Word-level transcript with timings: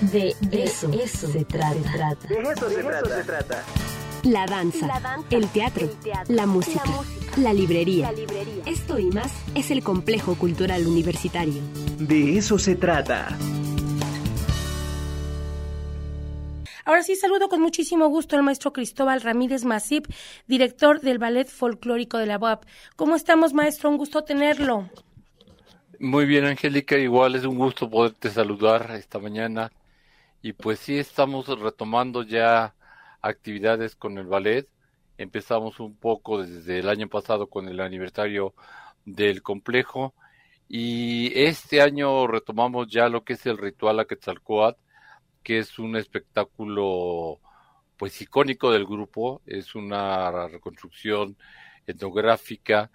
De 0.00 0.34
eso, 0.52 0.92
se, 0.92 1.44
trata. 1.44 1.72
De 2.28 2.42
eso, 2.42 2.68
se, 2.68 2.82
trata. 3.24 3.64
La 4.24 4.44
danza, 4.44 5.00
el, 5.30 5.48
teatro, 5.48 5.88
la, 6.28 6.44
música, 6.44 6.82
la, 7.38 7.54
librería. 7.54 8.12
Esto 8.66 8.98
y 8.98 9.06
más 9.06 9.32
es 9.54 9.70
el 9.70 9.82
complejo 9.82 10.34
cultural 10.34 10.86
universitario. 10.86 11.62
De 11.98 12.36
eso 12.36 12.58
se 12.58 12.74
trata. 12.74 13.28
Ahora 16.84 17.02
sí, 17.02 17.16
saludo 17.16 17.48
con 17.48 17.62
muchísimo 17.62 18.08
gusto 18.08 18.36
al 18.36 18.42
maestro 18.42 18.74
Cristóbal 18.74 19.22
Ramírez 19.22 19.64
Masip, 19.64 20.06
director 20.46 21.00
del 21.00 21.18
Ballet 21.18 21.48
Folclórico 21.48 22.18
de 22.18 22.26
la 22.26 22.36
UAP. 22.36 22.64
¿Cómo 22.96 23.16
estamos, 23.16 23.54
maestro? 23.54 23.88
Un 23.88 23.96
gusto 23.96 24.24
tenerlo. 24.24 24.90
Muy 25.98 26.26
bien, 26.26 26.44
Angélica. 26.44 26.98
Igual 26.98 27.34
es 27.34 27.44
un 27.44 27.56
gusto 27.56 27.88
poderte 27.88 28.28
saludar 28.28 28.90
esta 28.92 29.18
mañana. 29.18 29.72
Y 30.42 30.52
pues 30.52 30.78
sí, 30.80 30.98
estamos 30.98 31.46
retomando 31.58 32.22
ya 32.22 32.74
actividades 33.20 33.96
con 33.96 34.18
el 34.18 34.26
ballet. 34.26 34.68
Empezamos 35.18 35.80
un 35.80 35.96
poco 35.96 36.42
desde 36.42 36.78
el 36.78 36.88
año 36.88 37.08
pasado 37.08 37.48
con 37.48 37.68
el 37.68 37.80
aniversario 37.80 38.54
del 39.04 39.42
complejo 39.42 40.14
y 40.68 41.32
este 41.38 41.80
año 41.80 42.26
retomamos 42.26 42.88
ya 42.88 43.08
lo 43.08 43.24
que 43.24 43.34
es 43.34 43.46
el 43.46 43.56
ritual 43.56 44.00
a 44.00 44.04
Quetzalcoatl, 44.04 44.80
que 45.42 45.58
es 45.58 45.78
un 45.78 45.96
espectáculo 45.96 47.40
pues 47.96 48.20
icónico 48.20 48.70
del 48.72 48.84
grupo, 48.84 49.42
es 49.46 49.74
una 49.74 50.48
reconstrucción 50.48 51.36
etnográfica 51.86 52.90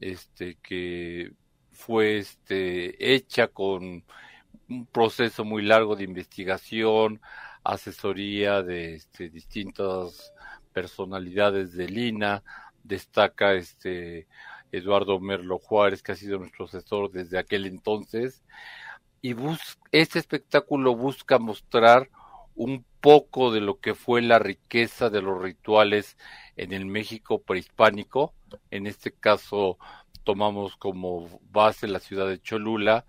este 0.00 0.58
que 0.62 1.32
fue 1.70 2.18
este 2.18 3.14
hecha 3.14 3.48
con 3.48 4.04
un 4.72 4.86
proceso 4.86 5.44
muy 5.44 5.62
largo 5.62 5.96
de 5.96 6.04
investigación, 6.04 7.20
asesoría 7.62 8.62
de 8.62 8.94
este, 8.94 9.28
distintas 9.28 10.32
personalidades 10.72 11.74
de 11.74 11.88
Lina, 11.88 12.42
destaca 12.82 13.54
este 13.54 14.26
Eduardo 14.72 15.20
Merlo 15.20 15.58
Juárez, 15.58 16.02
que 16.02 16.12
ha 16.12 16.16
sido 16.16 16.38
nuestro 16.38 16.64
asesor 16.64 17.10
desde 17.10 17.38
aquel 17.38 17.66
entonces, 17.66 18.42
y 19.20 19.36
este 19.92 20.18
espectáculo 20.18 20.96
busca 20.96 21.38
mostrar 21.38 22.08
un 22.56 22.84
poco 23.00 23.52
de 23.52 23.60
lo 23.60 23.78
que 23.78 23.94
fue 23.94 24.20
la 24.22 24.38
riqueza 24.38 25.10
de 25.10 25.22
los 25.22 25.40
rituales 25.40 26.16
en 26.56 26.72
el 26.72 26.86
México 26.86 27.40
prehispánico. 27.40 28.32
En 28.70 28.86
este 28.86 29.12
caso 29.12 29.78
tomamos 30.24 30.76
como 30.76 31.28
base 31.50 31.86
la 31.86 32.00
ciudad 32.00 32.28
de 32.28 32.40
Cholula, 32.40 33.04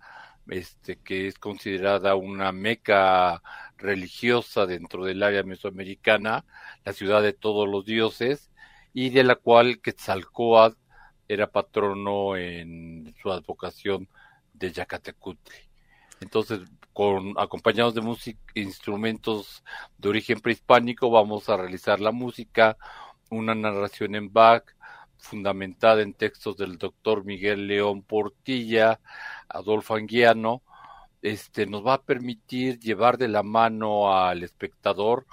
este, 0.48 0.96
que 0.96 1.26
es 1.26 1.38
considerada 1.38 2.14
una 2.16 2.52
meca 2.52 3.42
religiosa 3.76 4.66
dentro 4.66 5.04
del 5.04 5.22
área 5.22 5.42
mesoamericana, 5.42 6.44
la 6.84 6.92
ciudad 6.92 7.22
de 7.22 7.32
todos 7.32 7.68
los 7.68 7.84
dioses, 7.84 8.50
y 8.92 9.10
de 9.10 9.24
la 9.24 9.36
cual 9.36 9.80
Quetzalcoatl 9.80 10.78
era 11.28 11.50
patrono 11.50 12.36
en 12.36 13.14
su 13.20 13.32
advocación 13.32 14.08
de 14.52 14.72
Yacatecutli. 14.72 15.56
Entonces, 16.20 16.60
con 16.92 17.34
acompañados 17.38 17.94
de 17.94 18.00
música, 18.00 18.40
instrumentos 18.54 19.64
de 19.98 20.08
origen 20.08 20.40
prehispánico, 20.40 21.10
vamos 21.10 21.48
a 21.48 21.56
realizar 21.56 22.00
la 22.00 22.12
música, 22.12 22.76
una 23.30 23.54
narración 23.54 24.14
en 24.14 24.32
Bach, 24.32 24.64
fundamentada 25.24 26.02
en 26.02 26.14
textos 26.14 26.56
del 26.56 26.78
doctor 26.78 27.24
Miguel 27.24 27.66
León 27.66 28.02
Portilla, 28.02 29.00
Adolfo 29.48 29.94
Anguiano, 29.94 30.62
este, 31.22 31.66
nos 31.66 31.84
va 31.86 31.94
a 31.94 32.02
permitir 32.02 32.78
llevar 32.78 33.18
de 33.18 33.28
la 33.28 33.42
mano 33.42 34.14
al 34.14 34.42
espectador 34.42 35.26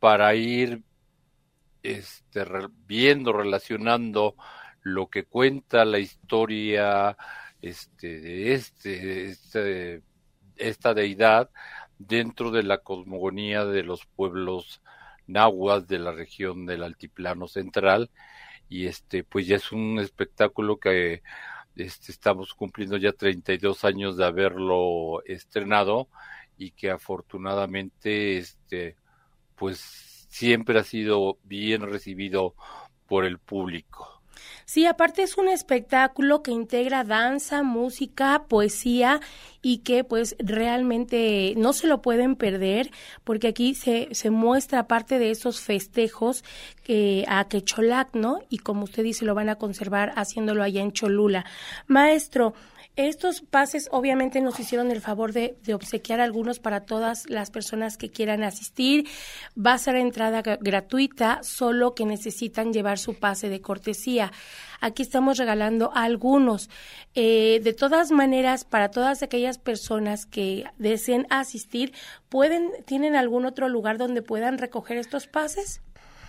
para 0.00 0.34
ir 0.34 0.82
este, 1.82 2.44
viendo, 2.86 3.32
relacionando 3.32 4.34
lo 4.82 5.08
que 5.08 5.24
cuenta 5.24 5.84
la 5.84 5.98
historia 5.98 7.16
este, 7.60 8.20
de 8.20 8.54
este, 8.54 9.26
este, 9.26 10.02
esta 10.56 10.94
deidad 10.94 11.50
dentro 11.98 12.50
de 12.50 12.62
la 12.62 12.78
cosmogonía 12.78 13.64
de 13.64 13.82
los 13.82 14.06
pueblos 14.06 14.82
nahuas 15.26 15.86
de 15.86 15.98
la 15.98 16.12
región 16.12 16.66
del 16.66 16.82
altiplano 16.82 17.48
central 17.48 18.10
y 18.68 18.86
este 18.86 19.24
pues 19.24 19.46
ya 19.46 19.56
es 19.56 19.72
un 19.72 19.98
espectáculo 19.98 20.78
que 20.78 21.22
este, 21.76 22.12
estamos 22.12 22.54
cumpliendo 22.54 22.96
ya 22.96 23.12
32 23.12 23.84
años 23.84 24.16
de 24.16 24.24
haberlo 24.24 25.22
estrenado 25.26 26.08
y 26.56 26.70
que 26.70 26.90
afortunadamente 26.90 28.38
este 28.38 28.96
pues 29.56 30.26
siempre 30.28 30.78
ha 30.78 30.84
sido 30.84 31.38
bien 31.44 31.82
recibido 31.82 32.54
por 33.06 33.24
el 33.24 33.38
público. 33.38 34.16
Sí, 34.64 34.84
aparte 34.84 35.22
es 35.22 35.38
un 35.38 35.48
espectáculo 35.48 36.42
que 36.42 36.50
integra 36.50 37.04
danza, 37.04 37.62
música, 37.62 38.46
poesía 38.48 39.20
y 39.66 39.78
que 39.78 40.04
pues 40.04 40.36
realmente 40.38 41.52
no 41.56 41.72
se 41.72 41.88
lo 41.88 42.00
pueden 42.00 42.36
perder 42.36 42.92
porque 43.24 43.48
aquí 43.48 43.74
se, 43.74 44.06
se 44.12 44.30
muestra 44.30 44.86
parte 44.86 45.18
de 45.18 45.32
esos 45.32 45.58
festejos 45.58 46.44
que, 46.84 47.24
a 47.26 47.48
Quecholac, 47.48 48.14
¿no? 48.14 48.38
Y 48.48 48.58
como 48.58 48.84
usted 48.84 49.02
dice, 49.02 49.24
lo 49.24 49.34
van 49.34 49.48
a 49.48 49.56
conservar 49.56 50.12
haciéndolo 50.14 50.62
allá 50.62 50.82
en 50.82 50.92
Cholula. 50.92 51.46
Maestro, 51.88 52.54
estos 52.96 53.42
pases 53.42 53.90
obviamente 53.92 54.40
nos 54.40 54.58
hicieron 54.58 54.90
el 54.90 55.02
favor 55.02 55.34
de, 55.34 55.58
obsequiar 55.74 56.18
algunos 56.20 56.60
para 56.60 56.86
todas 56.86 57.28
las 57.28 57.50
personas 57.50 57.98
que 57.98 58.08
quieran 58.08 58.42
asistir. 58.42 59.06
Va 59.54 59.74
a 59.74 59.78
ser 59.78 59.96
entrada 59.96 60.40
gratuita, 60.40 61.42
solo 61.42 61.94
que 61.94 62.06
necesitan 62.06 62.72
llevar 62.72 62.98
su 62.98 63.12
pase 63.12 63.50
de 63.50 63.60
cortesía. 63.60 64.32
Aquí 64.80 65.02
estamos 65.02 65.38
regalando 65.38 65.90
algunos. 65.94 66.70
Eh, 67.14 67.60
de 67.62 67.72
todas 67.72 68.10
maneras, 68.10 68.64
para 68.64 68.90
todas 68.90 69.22
aquellas 69.22 69.58
personas 69.58 70.26
que 70.26 70.64
deseen 70.78 71.26
asistir, 71.30 71.92
pueden, 72.28 72.70
¿tienen 72.84 73.16
algún 73.16 73.46
otro 73.46 73.68
lugar 73.68 73.98
donde 73.98 74.22
puedan 74.22 74.58
recoger 74.58 74.98
estos 74.98 75.26
pases? 75.26 75.82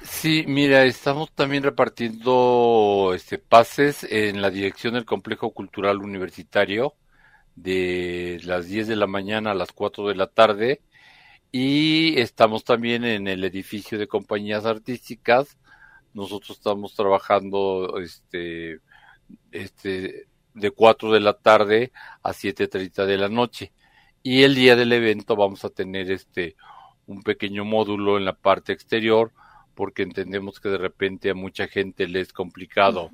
Sí, 0.04 0.46
mira, 0.48 0.86
estamos 0.86 1.32
también 1.32 1.64
repartiendo 1.64 3.14
este 3.16 3.40
pases 3.40 4.04
en 4.10 4.42
la 4.42 4.52
dirección 4.52 4.94
del 4.94 5.06
Complejo 5.06 5.52
Cultural 5.52 5.98
Universitario 5.98 6.96
de 7.56 8.40
las 8.44 8.68
10 8.68 8.88
de 8.88 8.96
la 8.96 9.08
mañana 9.08 9.52
a 9.52 9.56
las 9.56 9.72
4 9.72 10.08
de 10.08 10.16
la 10.16 10.28
tarde 10.28 10.82
y 11.52 12.20
estamos 12.20 12.64
también 12.64 13.04
en 13.04 13.28
el 13.28 13.44
edificio 13.44 13.98
de 13.98 14.08
compañías 14.08 14.66
artísticas. 14.66 15.58
Nosotros 16.18 16.58
estamos 16.58 16.96
trabajando 16.96 18.00
este 18.00 18.80
este 19.52 20.28
de 20.56 20.72
4 20.72 21.12
de 21.12 21.20
la 21.20 21.34
tarde 21.34 21.92
a 22.24 22.34
7:30 22.34 23.06
de 23.06 23.18
la 23.18 23.30
noche. 23.30 23.72
Y 24.24 24.42
el 24.42 24.56
día 24.56 24.76
del 24.76 24.92
evento 24.94 25.36
vamos 25.36 25.64
a 25.64 25.70
tener 25.70 26.10
este 26.12 26.56
un 27.06 27.22
pequeño 27.22 27.66
módulo 27.66 28.18
en 28.18 28.26
la 28.26 28.34
parte 28.34 28.74
exterior 28.74 29.32
porque 29.76 30.02
entendemos 30.02 30.60
que 30.60 30.70
de 30.70 30.80
repente 30.80 31.30
a 31.30 31.36
mucha 31.36 31.68
gente 31.68 32.08
le 32.08 32.22
es 32.22 32.34
complicado 32.34 33.12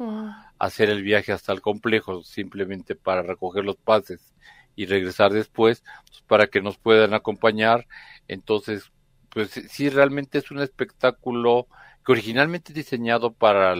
hacer 0.58 0.90
el 0.90 1.04
viaje 1.04 1.34
hasta 1.34 1.52
el 1.52 1.60
complejo 1.60 2.24
simplemente 2.24 2.96
para 2.96 3.22
recoger 3.22 3.66
los 3.66 3.76
pases 3.76 4.34
y 4.78 4.86
regresar 4.86 5.34
después 5.34 5.84
pues, 6.08 6.22
para 6.22 6.48
que 6.48 6.62
nos 6.62 6.78
puedan 6.78 7.14
acompañar. 7.14 7.86
Entonces, 8.30 8.94
pues 9.30 9.50
sí, 9.50 9.90
realmente 9.90 10.38
es 10.38 10.52
un 10.52 10.60
espectáculo 10.60 11.68
que 12.06 12.12
originalmente 12.12 12.74
diseñado 12.74 13.34
para 13.34 13.76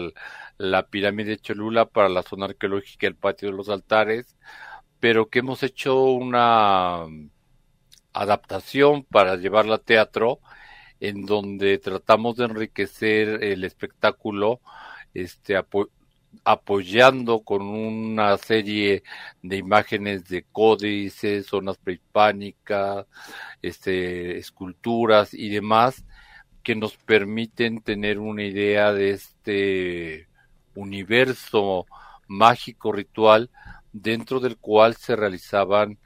la 0.58 0.86
pirámide 0.88 1.30
de 1.32 1.38
Cholula, 1.38 1.86
para 1.86 2.08
la 2.08 2.22
zona 2.22 2.46
arqueológica, 2.46 3.06
el 3.06 3.16
patio 3.16 3.50
de 3.50 3.56
los 3.56 3.68
altares, 3.68 4.36
pero 5.00 5.28
que 5.28 5.40
hemos 5.40 5.62
hecho 5.62 6.04
una 6.04 7.06
adaptación 8.12 9.04
para 9.04 9.36
llevarla 9.36 9.76
a 9.76 9.78
teatro 9.78 10.40
en 11.00 11.26
donde 11.26 11.78
tratamos 11.78 12.36
de 12.36 12.44
enriquecer 12.46 13.42
el 13.44 13.64
espectáculo, 13.64 14.60
este, 15.12 15.56
apoyando 16.44 17.42
con 17.44 17.62
una 17.62 18.36
serie 18.38 19.02
de 19.42 19.56
imágenes 19.56 20.24
de 20.28 20.44
códices, 20.44 21.46
zonas 21.46 21.78
prehispánicas, 21.78 23.06
este, 23.62 24.38
esculturas 24.38 25.34
y 25.34 25.50
demás 25.50 26.04
que 26.64 26.74
nos 26.74 26.96
permiten 26.96 27.82
tener 27.82 28.18
una 28.18 28.42
idea 28.42 28.92
de 28.92 29.10
este 29.10 30.28
universo 30.74 31.86
mágico 32.26 32.90
ritual 32.90 33.50
dentro 33.92 34.40
del 34.40 34.56
cual 34.56 34.96
se 34.96 35.14
realizaban 35.14 35.98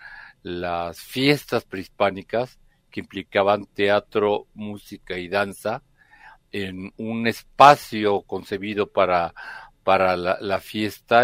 las 0.42 1.00
fiestas 1.00 1.64
prehispánicas 1.64 2.58
que 2.90 3.00
implicaban 3.00 3.66
teatro, 3.66 4.46
música 4.52 5.16
y 5.16 5.28
danza 5.28 5.82
en 6.50 6.92
un 6.96 7.26
espacio 7.28 8.22
concebido 8.22 8.90
para, 8.90 9.34
para 9.84 10.16
la, 10.16 10.60
fiesta. 10.60 11.22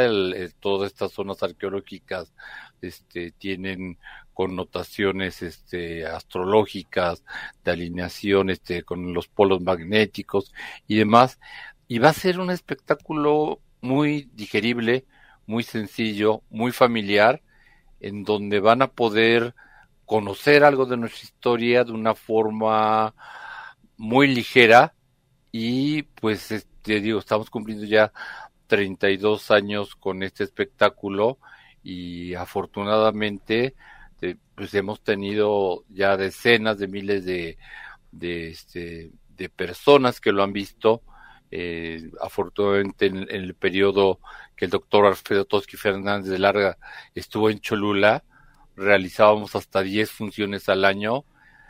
todas 0.60 0.92
estas 0.92 1.12
zonas 1.12 1.42
arqueológicas 1.42 2.32
este, 2.80 3.32
tienen 3.32 3.98
connotaciones 4.34 5.42
este, 5.42 6.06
astrológicas, 6.06 7.24
de 7.64 7.70
alineación 7.70 8.50
este, 8.50 8.82
con 8.82 9.14
los 9.14 9.28
polos 9.28 9.62
magnéticos 9.62 10.52
y 10.86 10.96
demás. 10.96 11.38
Y 11.88 11.98
va 11.98 12.10
a 12.10 12.14
ser 12.14 12.40
un 12.40 12.50
espectáculo 12.50 13.60
muy 13.80 14.28
digerible, 14.34 15.06
muy 15.46 15.62
sencillo, 15.62 16.42
muy 16.50 16.72
familiar, 16.72 17.42
en 18.00 18.24
donde 18.24 18.60
van 18.60 18.82
a 18.82 18.88
poder 18.88 19.54
conocer 20.04 20.64
algo 20.64 20.86
de 20.86 20.96
nuestra 20.96 21.22
historia 21.24 21.84
de 21.84 21.92
una 21.92 22.14
forma 22.14 23.14
muy 23.96 24.26
ligera 24.28 24.94
y 25.52 26.02
pues 26.02 26.50
este, 26.50 27.00
digo, 27.00 27.18
estamos 27.18 27.48
cumpliendo 27.48 27.86
ya 27.86 28.12
32 28.66 29.50
años 29.50 29.94
con 29.94 30.22
este 30.22 30.44
espectáculo 30.44 31.38
y 31.82 32.34
afortunadamente 32.34 33.74
pues 34.54 34.74
hemos 34.74 35.02
tenido 35.02 35.84
ya 35.88 36.16
decenas 36.16 36.78
de 36.78 36.88
miles 36.88 37.24
de, 37.24 37.58
de, 38.12 38.50
este, 38.50 39.10
de 39.36 39.48
personas 39.48 40.20
que 40.20 40.32
lo 40.32 40.42
han 40.42 40.52
visto. 40.52 41.02
Eh, 41.50 42.10
afortunadamente 42.20 43.06
en, 43.06 43.28
el 43.30 43.54
periodo 43.54 44.18
que 44.56 44.64
el 44.64 44.70
doctor 44.72 45.06
Alfredo 45.06 45.44
Toski 45.44 45.76
Fernández 45.76 46.30
de 46.30 46.38
Larga 46.38 46.78
estuvo 47.14 47.48
en 47.48 47.60
Cholula, 47.60 48.24
realizábamos 48.76 49.54
hasta 49.54 49.82
10 49.82 50.10
funciones 50.10 50.68
al 50.68 50.84
año 50.84 51.24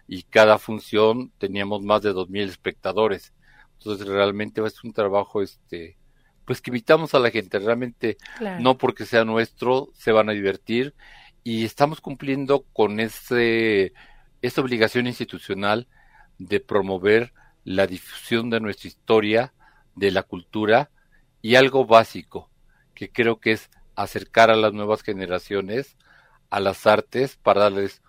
y 0.09 0.23
cada 0.23 0.59
función 0.59 1.33
teníamos 1.39 1.83
más 1.83 2.03
de 2.03 2.15
2.000 2.15 2.49
espectadores. 2.49 3.35
Entonces 3.79 4.07
realmente 4.07 4.65
es 4.65 4.83
un 4.85 4.93
trabajo 4.93 5.43
este 5.43 5.99
pues 6.45 6.61
que 6.61 6.71
invitamos 6.71 7.15
a 7.15 7.19
la 7.19 7.31
gente, 7.31 7.59
realmente 7.59 8.19
no 8.61 8.77
porque 8.77 9.07
sea 9.07 9.25
nuestro, 9.25 9.89
se 9.95 10.13
van 10.13 10.29
a 10.29 10.33
divertir 10.33 10.95
y 11.45 11.65
estamos 11.65 12.01
cumpliendo 12.01 12.65
con 12.73 12.99
ese, 12.99 13.93
esa 14.43 14.61
obligación 14.63 15.07
institucional 15.07 15.87
de 16.39 16.59
promover 16.59 17.33
la 17.65 17.87
difusión 17.87 18.51
de 18.51 18.61
nuestra 18.61 18.89
historia, 18.89 19.53
de 19.95 20.11
la 20.11 20.23
cultura 20.23 20.91
y 21.43 21.55
algo 21.55 21.87
básico, 21.87 22.51
que 22.95 23.11
creo 23.11 23.39
que 23.39 23.53
es 23.53 23.71
acercar 23.95 24.51
a 24.51 24.57
las 24.57 24.73
nuevas 24.73 25.03
generaciones 25.03 25.97
a 26.51 26.61
las 26.61 26.87
artes 26.87 27.37
para 27.37 27.63
darles 27.63 28.01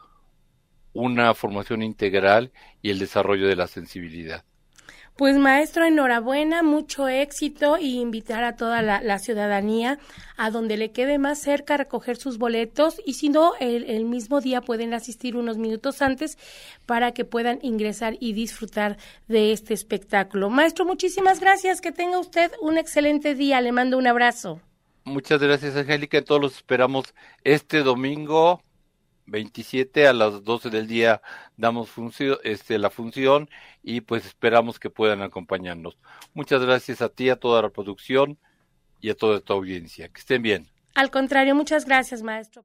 una 0.93 1.33
formación 1.33 1.81
integral 1.81 2.51
y 2.81 2.91
el 2.91 2.99
desarrollo 2.99 3.47
de 3.47 3.55
la 3.55 3.67
sensibilidad. 3.67 4.45
Pues 5.15 5.37
maestro, 5.37 5.85
enhorabuena, 5.85 6.61
mucho 6.61 7.07
éxito 7.07 7.77
y 7.77 8.01
invitar 8.01 8.43
a 8.43 8.57
toda 8.57 8.81
la, 8.81 9.19
ciudadanía 9.19 9.97
a 10.35 10.51
donde 10.51 10.75
le 10.75 10.91
quede 10.91 11.19
más 11.19 11.39
cerca 11.39 11.75
a 11.75 11.77
recoger 11.77 12.17
sus 12.17 12.37
boletos 12.37 13.01
y 13.05 13.13
si 13.13 13.29
no, 13.29 13.53
el, 13.61 13.89
el, 13.89 14.03
mismo 14.03 14.41
día 14.41 14.59
pueden 14.59 14.93
asistir 14.93 15.37
unos 15.37 15.57
minutos 15.57 16.01
antes 16.01 16.37
para 16.85 17.13
que 17.13 17.23
puedan 17.23 17.59
ingresar 17.61 18.17
y 18.19 18.33
disfrutar 18.33 18.97
de 19.29 19.53
este 19.53 19.73
espectáculo. 19.73 20.49
Maestro, 20.49 20.83
muchísimas 20.83 21.39
gracias, 21.39 21.79
que 21.79 21.93
tenga 21.93 22.19
usted 22.19 22.51
un 22.59 22.77
excelente 22.77 23.35
día, 23.35 23.61
le 23.61 23.71
mando 23.71 23.97
un 23.97 24.07
abrazo. 24.07 24.59
Muchas 25.05 25.41
gracias, 25.41 25.77
Angélica, 25.77 26.21
todos 26.23 26.41
los 26.41 26.55
esperamos 26.57 27.13
este 27.45 27.83
domingo 27.83 28.59
27 29.27 30.07
a 30.07 30.13
las 30.13 30.43
12 30.43 30.69
del 30.69 30.87
día 30.87 31.21
damos 31.57 31.89
función, 31.89 32.37
este, 32.43 32.77
la 32.77 32.89
función 32.89 33.49
y 33.83 34.01
pues 34.01 34.25
esperamos 34.25 34.79
que 34.79 34.89
puedan 34.89 35.21
acompañarnos. 35.21 35.97
Muchas 36.33 36.61
gracias 36.61 37.01
a 37.01 37.09
ti, 37.09 37.29
a 37.29 37.35
toda 37.35 37.61
la 37.61 37.69
producción 37.69 38.37
y 39.01 39.09
a 39.09 39.15
toda 39.15 39.39
tu 39.39 39.53
audiencia. 39.53 40.09
Que 40.09 40.19
estén 40.19 40.41
bien. 40.41 40.67
Al 40.93 41.11
contrario, 41.11 41.55
muchas 41.55 41.85
gracias, 41.85 42.21
maestro. 42.21 42.63